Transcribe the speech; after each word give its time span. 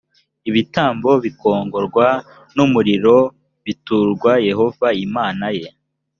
ibitambo 0.49 1.11
bikongorwa 1.23 2.07
n 2.55 2.57
umuriro 2.65 3.17
b 3.27 3.29
biturwa 3.65 4.31
yehova 4.47 4.87
imana 5.05 5.45
ya 5.61 5.71